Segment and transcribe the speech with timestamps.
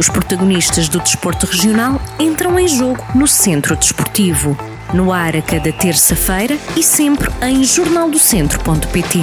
[0.00, 4.56] Os protagonistas do desporto regional entram em jogo no Centro Desportivo.
[4.94, 9.18] No ar a cada terça-feira e sempre em jornaldocentro.pt.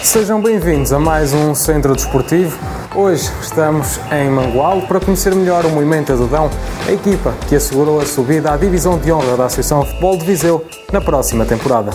[0.00, 2.56] Sejam bem-vindos a mais um Centro Desportivo.
[2.94, 6.48] Hoje estamos em Mangual para conhecer melhor o Movimento Adudão,
[6.86, 10.64] a equipa que assegurou a subida à divisão de honra da Associação Futebol de Viseu
[10.92, 11.90] na próxima temporada.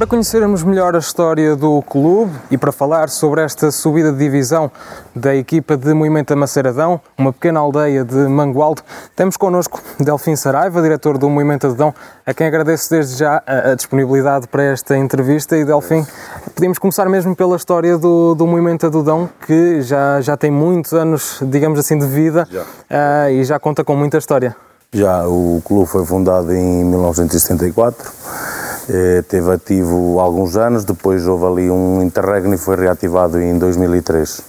[0.00, 4.70] Para conhecermos melhor a história do clube e para falar sobre esta subida de divisão
[5.14, 8.80] da equipa de Movimento Maceiradão, uma pequena aldeia de Mangualdo,
[9.14, 11.94] temos connosco Delfim Saraiva, diretor do Movimento Adão,
[12.24, 15.54] a quem agradeço desde já a, disponibilidade para esta entrevista.
[15.54, 16.06] E Delfim,
[16.54, 21.40] podemos começar mesmo pela história do, do Movimento Adudão, que já, já tem muitos anos,
[21.42, 24.56] digamos assim, de vida uh, e já conta com muita história.
[24.94, 28.49] Já, o clube foi fundado em 1974
[28.92, 34.42] eh, teve ativo alguns anos, depois houve ali um interregno e foi reativado em 2003.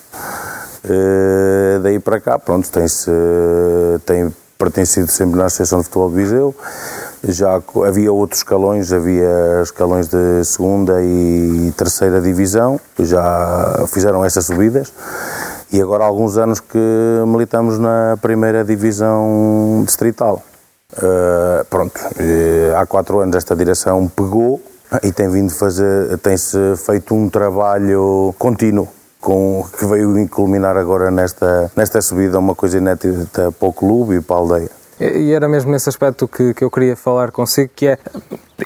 [0.83, 3.11] Eh, daí para cá, pronto, tem-se
[4.03, 6.55] tem pertencido sempre na Associação de Futebol de Viseu.
[7.23, 14.91] Já havia outros escalões, havia escalões de segunda e terceira divisão, já fizeram essas subidas.
[15.71, 16.77] E agora há alguns anos que
[17.27, 20.43] militamos na primeira divisão distrital.
[20.93, 21.99] Uh, pronto,
[22.77, 24.61] há quatro anos esta direção pegou
[25.03, 28.87] e tem vindo fazer, tem-se feito um trabalho contínuo
[29.21, 34.21] com, que veio culminar agora nesta, nesta subida, uma coisa inédita para o clube e
[34.21, 34.71] para a aldeia.
[34.99, 37.97] E era mesmo nesse aspecto que, que eu queria falar consigo, que é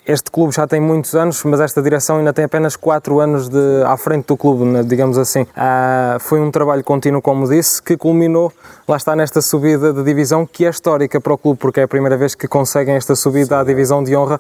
[0.08, 3.84] este clube já tem muitos anos, mas esta direção ainda tem apenas 4 anos de,
[3.86, 5.48] à frente do clube, né, digamos assim.
[5.56, 8.52] Ah, foi um trabalho contínuo, como disse, que culminou,
[8.88, 11.88] lá está, nesta subida de divisão, que é histórica para o clube, porque é a
[11.88, 14.40] primeira vez que conseguem esta subida Sim, à divisão de honra.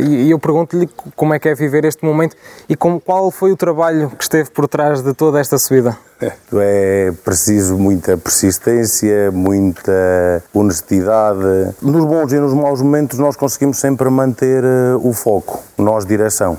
[0.00, 2.34] E, e eu pergunto-lhe como é que é viver este momento
[2.68, 5.96] e com, qual foi o trabalho que esteve por trás de toda esta subida.
[6.20, 11.74] É preciso muita persistência, muita honestidade.
[11.80, 16.58] Nos bons e nos maus momentos nós conseguimos sempre manter eh, o foco, nós direção.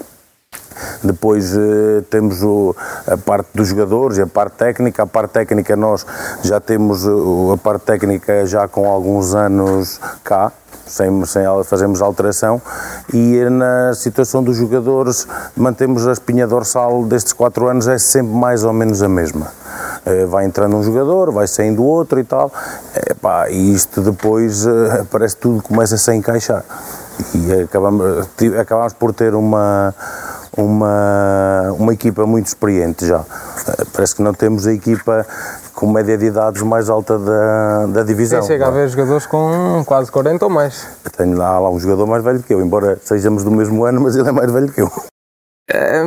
[1.03, 2.41] Depois eh, temos
[3.05, 5.03] a parte dos jogadores e a parte técnica.
[5.03, 6.05] A parte técnica nós
[6.41, 10.53] já temos a parte técnica já com alguns anos cá,
[10.89, 12.61] sem, sem fazermos alteração
[13.13, 18.63] e na situação dos jogadores mantemos a espinha dorsal destes quatro anos é sempre mais
[18.63, 19.47] ou menos a mesma.
[20.05, 22.51] Eh, vai entrando um jogador, vai saindo outro e tal,
[23.49, 26.63] e, e isto depois eh, parece que tudo começa -se a encaixar
[27.33, 28.27] e acabamos,
[28.59, 29.93] acabamos por ter uma
[30.57, 33.23] uma, uma equipa muito experiente já.
[33.67, 35.25] Eh, parece que não temos a equipa
[35.79, 38.41] com média de idades mais alta da, da divisão.
[38.41, 40.85] Sim, chega a ver jogadores com quase 40 ou mais.
[41.15, 44.13] tenho lá, lá um jogador mais velho que eu, embora sejamos do mesmo ano, mas
[44.17, 44.91] ele é mais velho que eu.
[45.71, 46.01] É,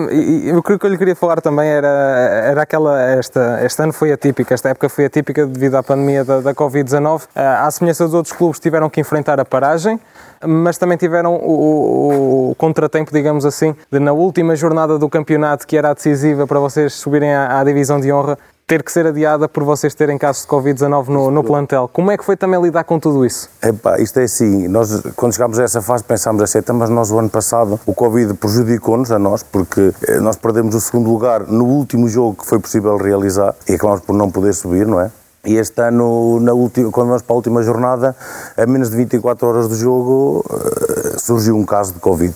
[0.56, 3.00] o que eu lhe queria falar também era, era aquela.
[3.00, 7.22] Esta, este ano foi atípico, esta época foi atípica devido à pandemia da, da Covid-19.
[7.34, 10.00] Eh, à semelhança dos outros clubes, tiveram que enfrentar a paragem,
[10.44, 15.64] mas também tiveram o, o, o, contratempo, digamos assim, de na última jornada do campeonato,
[15.64, 18.36] que era a decisiva para vocês subirem à, à divisão de honra,
[18.72, 21.90] ter que ser adiada por vocês terem casos de Covid-19 no, no, plantel.
[21.92, 23.50] Como é que foi também lidar com tudo isso?
[23.62, 27.18] Epá, isto é assim, nós quando chegámos a essa fase pensámos assim, mas nós o
[27.18, 31.66] ano passado o Covid prejudicou-nos a nós, porque eh, nós perdemos o segundo lugar no
[31.66, 35.10] último jogo que foi possível realizar e acabamos por não poder subir, não é?
[35.44, 38.16] E este ano, na última, quando vamos para a última jornada,
[38.56, 42.34] a menos de 24 horas do jogo, eh, surgiu um caso de Covid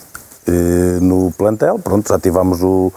[1.01, 1.79] no plantel.
[1.79, 2.93] Pronto, já tivemos o,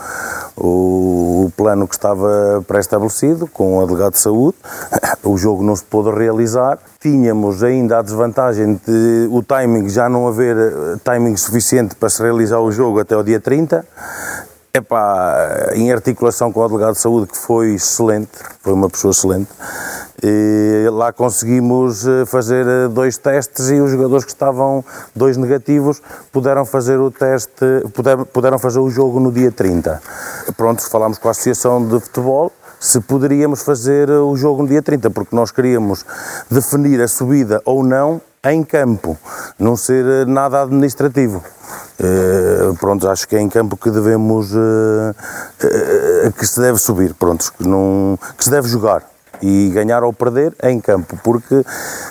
[0.55, 4.57] o, o plano que estava pré-estabelecido com o delegado de saúde.
[5.21, 6.79] O jogo não se pôde realizar.
[6.99, 12.23] Tínhamos ainda a desvantagem de o timing, já não haver eh, timing suficiente para se
[12.23, 13.85] realizar o jogo até o dia 30.
[14.73, 18.29] Epá, em articulação com o delegado de saúde, que foi excelente,
[18.61, 19.49] foi uma pessoa excelente,
[20.21, 24.83] e lá conseguimos eh, fazer eh, dois testes e os jogadores que estavam
[25.15, 27.65] dois negativos puderam fazer o teste,
[28.33, 30.01] puderam fazer o jogo no dia 30.
[30.57, 34.81] Pronto, falámos com a Associação de Futebol se poderíamos fazer eh, o jogo no dia
[34.81, 36.05] 30, porque nós queríamos
[36.49, 39.17] definir a subida ou não em campo,
[39.57, 41.43] não ser nada administrativo.
[42.79, 44.53] Pronto, acho que é em campo que devemos,
[46.37, 49.03] que se deve subir, pronto, que, não, que se deve jogar
[49.41, 51.63] e ganhar ou perder em campo, porque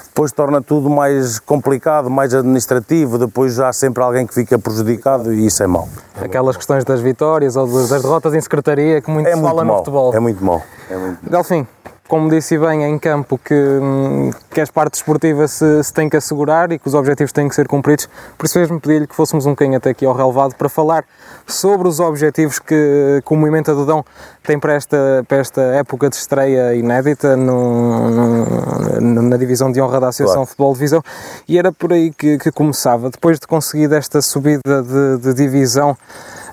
[0.05, 5.47] depois torna tudo mais complicado, mais administrativo, depois há sempre alguém que fica prejudicado e
[5.47, 5.89] isso é mau.
[6.21, 9.77] Aquelas questões das vitórias ou das derrotas em secretaria que muito é se fala no
[9.79, 10.15] futebol.
[10.15, 10.63] É muito mau.
[10.91, 11.31] É muito...
[11.31, 11.67] Delfim,
[12.09, 16.17] como disse bem, em campo que, hum, que as partes esportivas se, se têm que
[16.17, 18.09] assegurar e que os objetivos têm que ser cumpridos.
[18.37, 21.05] Por isso mesmo pedi-lhe que fôssemos um bocadinho até aqui ao relevado para falar
[21.47, 24.03] sobre os objetivos que, que o Movimento Adudão
[24.43, 30.01] tem para esta, para esta época de estreia inédita no, no, na divisão de honra
[30.01, 30.49] da Associação claro.
[30.49, 31.03] Futebol Divisão
[31.47, 33.11] e era por aí que, que começava.
[33.11, 35.95] Depois de conseguir esta subida de, de divisão,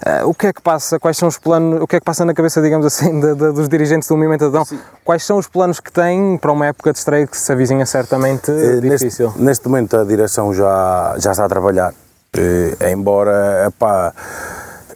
[0.05, 0.99] Uh, o que é que passa?
[0.99, 1.81] Quais são os planos?
[1.81, 4.45] O que é que passa na cabeça, digamos assim, de, de, dos dirigentes do Movimento
[4.45, 4.63] Adão?
[5.03, 8.51] Quais são os planos que têm para uma época de estreia que se avizinha certamente
[8.51, 9.29] uh, difícil?
[9.29, 14.13] Neste, neste, momento a direção já, já está a trabalhar, uh, embora epá,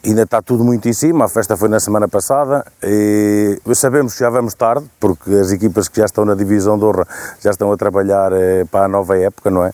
[0.06, 1.26] ainda está tudo muito em cima.
[1.26, 5.88] A festa foi na semana passada e sabemos que já vamos tarde, porque as equipas
[5.88, 7.08] que já estão na divisão de honra
[7.40, 8.32] já estão a trabalhar
[8.70, 9.74] para a nova época, não é?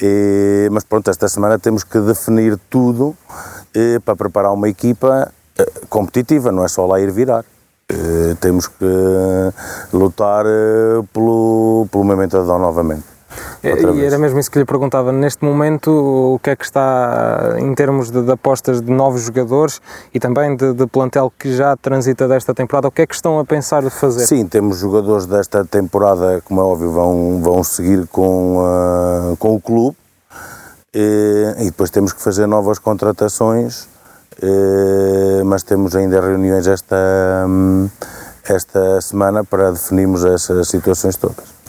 [0.00, 3.14] E, mas pronto, esta semana temos que definir tudo
[3.74, 7.44] eh, para preparar uma equipa eh, competitiva, não é só lá ir virar.
[7.88, 8.84] Eh, temos que
[9.92, 10.44] lutar
[11.12, 13.12] pelo, pelo momento de novamente.
[13.62, 15.12] E era mesmo isso que lhe perguntava.
[15.12, 15.90] Neste momento,
[16.34, 19.80] o que é que está em termos de, de apostas de novos jogadores
[20.12, 22.88] e também de, de, plantel que já transita desta temporada?
[22.88, 24.26] O que é que estão a pensar fazer?
[24.26, 29.60] Sim, temos jogadores desta temporada, como é óbvio, vão, vão seguir com, uh, com o
[29.60, 29.96] clube
[30.94, 33.88] e, e depois temos que fazer novas contratações,
[35.44, 37.46] mas temos ainda reuniões esta,
[38.44, 41.62] esta semana para definirmos essas situações todas.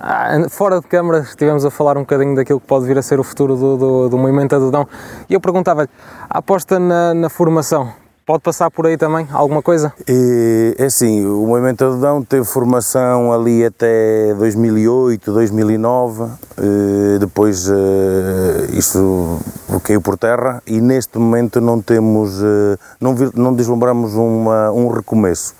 [0.00, 3.18] Ah, fora de câmara estivemos a falar um bocadinho daquilo que pode vir a ser
[3.18, 4.86] o futuro do, do, do movimento Adudão
[5.28, 5.88] e eu perguntava-lhe,
[6.28, 7.92] aposta na, na formação,
[8.28, 9.90] Pode passar por aí também alguma coisa?
[10.06, 16.24] É, assim, o Movimento Adudão teve formação ali até 2008, 2009,
[16.58, 19.40] eh, depois eh, isso
[19.82, 25.54] caiu por terra e neste momento não temos, eh, não, não deslumbramos uma, um recomeço,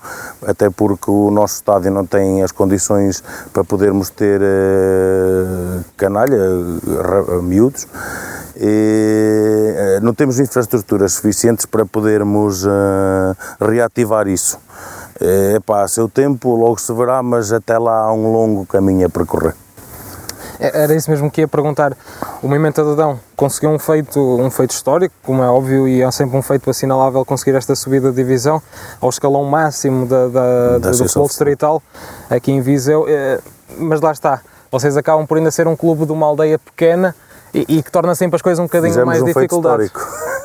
[0.47, 4.43] até porque o nosso estádio não tem as condições para podermos ter
[5.97, 6.37] canalha,
[7.43, 7.87] miúdos,
[8.61, 14.59] e, eh, não temos infraestruturas suficientes para podermos uh, reativar isso.
[15.21, 19.07] É eh, pá, seu tempo logo se verá, mas até lá há um longo caminho
[19.07, 19.55] a percorrer.
[20.59, 21.97] É, era isso mesmo que ia perguntar.
[22.43, 26.37] O Movimento Adadão conseguiu um feito, um feito histórico, como é óbvio, e é sempre
[26.37, 28.61] um feito assinalável conseguir esta subida de divisão
[29.01, 31.83] ao escalão máximo da, da, da do futebol distrital
[32.29, 33.07] aqui em Viseu.
[33.77, 34.41] Mas lá está,
[34.71, 37.15] vocês acabam por ainda ser um clube de uma aldeia pequena
[37.55, 39.91] e, e, que torna sempre as coisas um bocadinho Fizemos mais um dificuldades.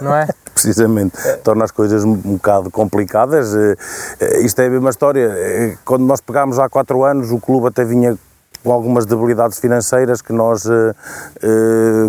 [0.01, 0.27] Não é?
[0.53, 1.17] Precisamente.
[1.27, 1.33] É.
[1.37, 3.53] Torna as coisas um bocado complicadas.
[3.55, 3.75] Eh,
[4.19, 5.31] eh, isto é a mesma história.
[5.35, 8.17] Eh, quando nós pegámos há quatro anos, o clube até vinha
[8.63, 10.63] com algumas debilidades financeiras que nós,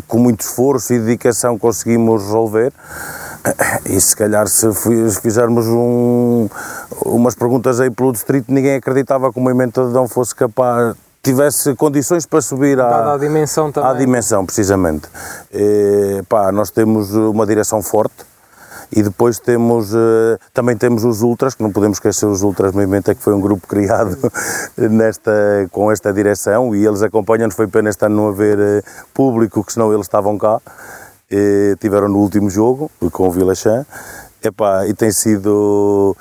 [0.06, 2.72] com muito esforço e dedicação, conseguimos resolver.
[3.86, 4.68] E se calhar se
[5.20, 6.48] fizermos um,
[7.04, 10.94] umas perguntas aí pelo distrito, ninguém acreditava que o movimento de Adão fosse capaz,
[11.24, 13.90] tivesse condições para subir à, à dimensão também.
[13.90, 15.08] À dimensão, precisamente.
[15.52, 18.26] E, pá, nós temos uma direção forte
[18.92, 23.10] e depois temos, eh, também temos os Ultras, que não podemos esquecer os Ultras Movimento,
[23.10, 24.16] é que foi um grupo criado
[24.76, 25.32] nesta,
[25.72, 28.82] com esta direção e eles acompanham-nos, foi pena este ano não haver eh,
[29.12, 30.60] público, que senão eles estavam cá,
[31.30, 33.84] e tiveram no último jogo com o Vila Chã,
[34.86, 36.14] e tem sido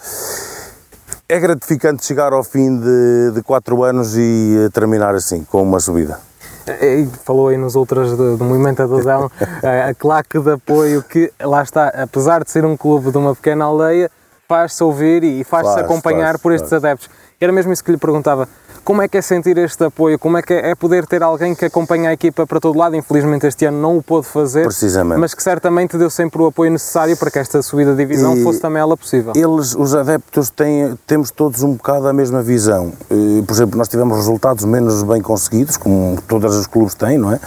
[1.34, 6.20] é gratificante chegar ao fim de, de quatro anos e terminar assim, com uma subida.
[6.80, 9.32] E falou aí nos outras do, do Movimento Adesão,
[9.90, 13.66] a claque de apoio que, lá está, apesar de ser um clube de uma pequena
[13.66, 14.12] aldeia,
[14.48, 16.84] faz-se ouvir e faz-se faz, acompanhar faz, por estes faz.
[16.84, 17.10] adeptos.
[17.42, 18.48] Era mesmo isso que lhe perguntava.
[18.84, 20.20] Como é que é sentir este apoio?
[20.20, 22.96] Como é que é poder ter alguém que acompanha a equipa para todo lado?
[22.98, 25.20] Infelizmente este ano não o pôde fazer, Precisamente.
[25.20, 28.44] mas que certamente deu sempre o apoio necessário para que esta subida de divisão e
[28.44, 29.32] fosse também ela possível.
[29.36, 32.92] Eles, os adeptos, têm, temos todos um bocado a mesma visão.
[33.48, 37.40] Por exemplo, nós tivemos resultados menos bem conseguidos, como todos os clubes têm, não é?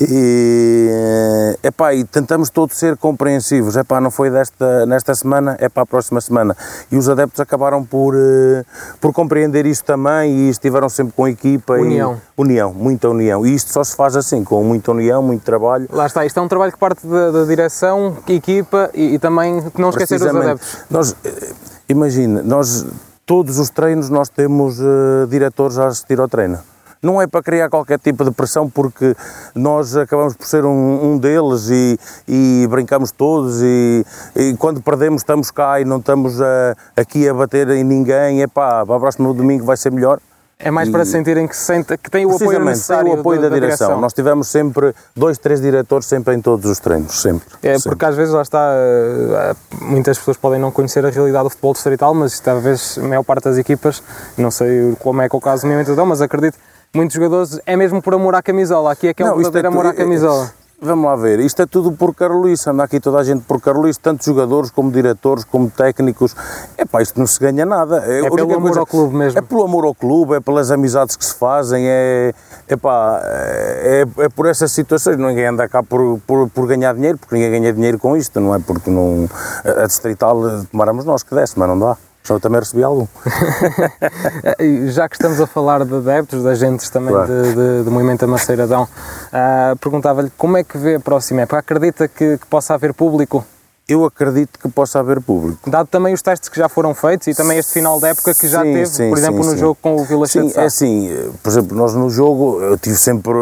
[0.00, 3.76] E, epá, e tentamos todos ser compreensivos.
[3.76, 6.56] Epá, não foi desta, nesta semana, é para a próxima semana.
[6.90, 8.64] E os adeptos acabaram por, eh,
[9.00, 11.74] por compreender isso também e estiveram sempre com equipa.
[11.74, 12.14] União.
[12.14, 13.44] E, união, muita união.
[13.44, 15.88] E isto só se faz assim, com muita união, muito trabalho.
[15.90, 19.62] Lá está, isto é um trabalho que parte da, da direção, equipa e, e também
[19.76, 20.78] não esquecer os adeptos.
[20.90, 21.52] Nós, eh,
[21.88, 22.86] imagina, nós
[23.26, 26.58] todos os treinos nós temos uh, diretores a assistir ao treino
[27.02, 29.16] não é para criar qualquer tipo de pressão, porque
[29.56, 35.22] nós acabamos por ser um, um deles e, e, brincamos todos e, e, quando perdemos
[35.22, 39.00] estamos cá e não estamos a, aqui a bater em ninguém, é pá, para o
[39.00, 40.20] próximo domingo vai ser melhor.
[40.62, 43.54] É mais para sentirem que, sente, que têm o apoio necessário o apoio da, da,
[43.54, 43.88] direção.
[43.88, 44.00] direção.
[44.00, 47.46] Nós tivemos sempre dois, três diretores sempre em todos os treinos, sempre.
[47.62, 47.90] É, sempre.
[47.90, 51.72] porque às vezes lá está, eh, muitas pessoas podem não conhecer a realidade do futebol
[51.72, 54.02] distrital, mas talvez a maior parte das equipas,
[54.38, 56.56] não sei como é que é o caso do Movimento mas acredito,
[56.94, 58.92] muitos jogadores é mesmo por amor à camisola.
[58.92, 60.61] Aqui é que é um isto verdadeiro amor à é- camisola.
[60.84, 64.00] Vamos lá ver, isto é tudo por Carolice, anda aqui toda a gente por Carolice,
[64.00, 66.34] tanto jogadores como diretores, como técnicos.
[66.76, 67.98] É pá, isto não se ganha nada.
[67.98, 69.38] É única pelo amor ao clube mesmo.
[69.38, 72.34] É pelo amor ao clube, é pelas amizades que se fazem, é,
[72.66, 75.16] é pá, é, é por essas situações.
[75.18, 78.52] Ninguém anda cá por, por, por ganhar dinheiro, porque ninguém ganha dinheiro com isto, não
[78.52, 79.28] é porque não.
[79.64, 81.96] A distrital tomáramos nós que desse, mas não dá.
[82.22, 83.06] Só eu também recebi algum.
[84.90, 87.26] Já que estamos a falar de adeptos, de agentes também Claro.
[87.26, 88.88] de, de, de Movimento Amaceiradão,
[89.32, 91.58] ah, perguntava-lhe como é que vê a próxima época?
[91.58, 93.44] Acredita que, que possa haver público?
[93.88, 95.68] Eu acredito que possa haver público.
[95.68, 98.48] Dado também os testes que já foram feitos e também este final da época que
[98.48, 100.64] já Sim, teve, sim, por exemplo, sim, no jogo com o Vila Sim, de é
[100.64, 101.10] assim,
[101.42, 103.34] por exemplo, nós no jogo, eu tive sempre,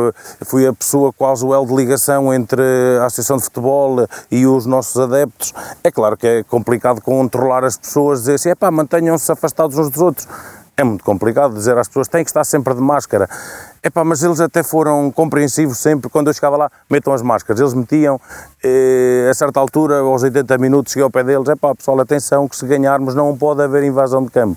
[0.47, 2.62] fui a pessoa quase o elo de ligação entre
[3.00, 5.52] a Associação de Futebol e os nossos adeptos.
[5.85, 9.90] É claro que é complicado controlar as pessoas, dizer assim, é pá, mantenham-se afastados uns
[9.90, 10.26] dos outros.
[10.80, 13.28] É muito complicado dizer às pessoas, têm que estar sempre de máscara.
[13.82, 17.60] É pá, mas eles até foram compreensivos sempre, quando eu chegava lá, metam as máscaras.
[17.60, 18.18] Eles metiam,
[18.64, 22.49] eh, a certa altura, aos 80 minutos, cheguei ao pé deles, é pá, pessoal, atenção,
[22.49, 24.56] que se ganharmos não pode haver invasão de campo.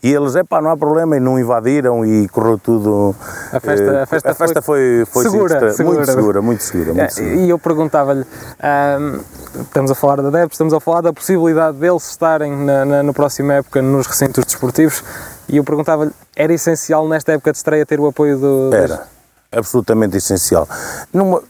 [0.00, 3.14] E eles, é pá, não há problema, e não invadiram e correu tudo.
[3.52, 5.96] A festa- eh, a festa foi foi, foi segura, segura.
[5.96, 6.86] muito segura, muito segura.
[6.94, 7.34] Muito É, segura.
[7.34, 8.24] E eu perguntava-lhe,
[8.62, 9.18] ahm,
[9.60, 13.12] estamos a falar de adeptos, estamos a falar da possibilidade deles estarem na, na, na
[13.12, 15.02] próxima época nos recintos desportivos
[15.48, 18.70] e eu perguntava-lhe, era essencial nesta época de estreia ter o apoio do...
[18.74, 19.06] Era,
[19.52, 20.68] absolutamente essencial.
[21.12, 21.40] Não,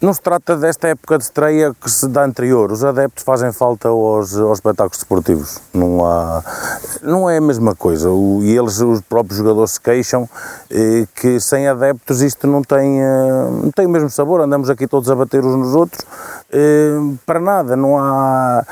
[0.00, 2.70] não se trata desta época de estreia que se dá anterior.
[2.70, 5.58] Os adeptos fazem falta aos, aos espetáculos desportivos.
[5.72, 6.42] Não, há,
[7.02, 8.10] não é a mesma coisa.
[8.10, 10.28] O- e eles, os próprios jogadores, se queixam
[10.70, 14.42] eh, que sem adeptos isto não tem, eh, não tem o mesmo sabor.
[14.42, 16.04] Andamos aqui todos a bater uns nos outros
[16.52, 17.76] eh, para nada.
[17.76, 18.62] Não há.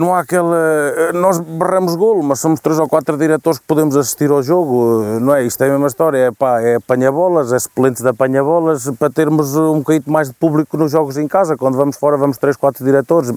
[0.00, 1.12] Não há aquela.
[1.12, 5.34] Nós barramos golo, mas somos três ou quatro diretores que podemos assistir ao jogo, não
[5.34, 5.44] é?
[5.44, 9.54] Isto é a mesma história, é, pá, é apanha-bolas, é suplente de apanha-bolas, para termos
[9.54, 11.54] um bocadinho mais de público nos jogos em casa.
[11.54, 13.30] Quando vamos fora, vamos três, quatro diretores.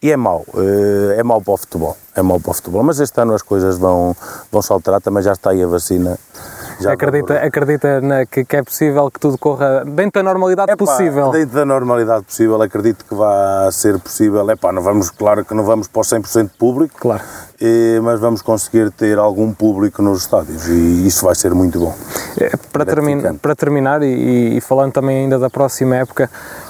[0.00, 1.96] E é mau, eh, é mau para o futebol.
[2.14, 2.84] É mau para o futebol.
[2.84, 4.14] Mas este ano as coisas vão,
[4.52, 6.16] vão se alterar, também já está aí a vacina.
[6.80, 10.84] Já Acredita, acredita na- que, que é possível que tudo corra dentro da normalidade Epá,
[10.84, 11.30] possível?
[11.30, 14.48] Dentro da normalidade possível, acredito que vai ser possível.
[14.50, 17.22] Epá, não vamos, claro que não vamos para o 100% público, Claro.
[17.60, 21.94] eh, mas vamos conseguir ter algum público nos estádios e isso vai ser muito bom.
[22.40, 23.38] É, Para, termi Gratificante.
[23.40, 26.28] para terminar, e, e falando também ainda da próxima época,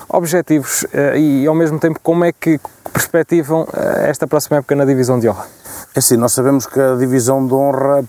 [0.09, 2.61] objetivos eh, e ao mesmo tempo como é que
[2.93, 5.47] perspectivam eh, esta próxima época na divisão de honra?
[5.95, 8.05] É assim, nós sabemos que a divisão de honra,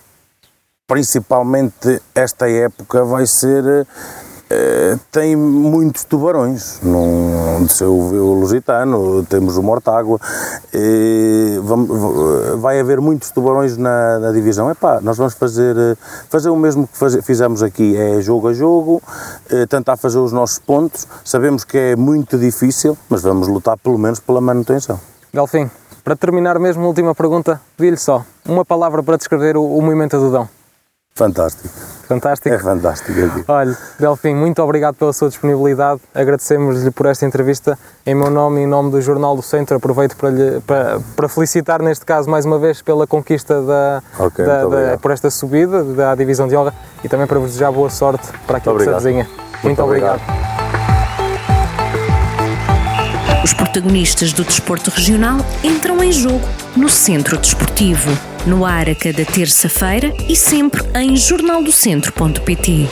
[1.10, 3.86] principalmente esta época, vai ser.
[4.48, 10.20] eh, tem muitos tubarões, não, se o Lusitano, temos o Mortágua,
[10.72, 14.70] eh, vamos- vai haver muitos tubarões na, na divisão.
[14.70, 15.96] Epá, nós vamos fazer, eh,
[16.30, 19.01] fazer o mesmo que faze- fizemos aqui, é jogo a jogo,
[19.50, 21.08] eh, tentar fazer os nossos pontos.
[21.24, 25.00] Sabemos que é muito difícil, mas vamos lutar pelo menos pela manutenção.
[25.34, 25.72] Delfim,
[26.04, 30.48] para terminar mesmo, última pergunta, pedi-lhe só uma palavra para descrever o, o movimento Adudão.
[31.25, 31.69] Fantástico,
[32.10, 32.53] Fantástico.
[32.53, 33.45] é fantástico aqui.
[33.48, 36.01] Olha, Delfim, muito obrigado pela sua disponibilidade.
[36.13, 37.79] Agradecemos-lhe por esta entrevista.
[38.05, 41.29] Em meu nome e em nome do Jornal do Centro, aproveito para, lhe, para, para
[41.29, 45.31] felicitar, neste caso, mais uma vez, pela conquista da, Ok, da- muito da- por esta
[45.31, 48.84] subida da divisão de honra e também para vos desejar boa sorte para aquilo que
[48.84, 49.07] se obrigado.
[49.07, 49.29] avizinha.
[49.63, 50.19] Muito, obrigado.
[50.22, 50.45] obrigado.
[53.41, 56.41] Os protagonistas do desporto regional entram em jogo
[56.75, 58.12] no Centro Desportivo.
[58.46, 62.88] No ar a cada terça-feira e sempre em jornaldocentro.pt.